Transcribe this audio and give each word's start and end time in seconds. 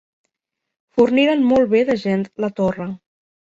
Forniren 0.99 1.45
molt 1.51 1.71
bé 1.75 1.83
de 1.93 1.99
gent 2.07 2.27
la 2.47 2.53
torre. 2.63 2.91